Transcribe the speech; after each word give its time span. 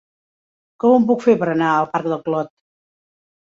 Com 0.83 0.95
ho 0.95 1.05
puc 1.11 1.27
fer 1.27 1.37
per 1.43 1.51
anar 1.53 1.77
al 1.77 1.89
parc 1.95 2.11
del 2.17 2.23
Clot? 2.27 2.53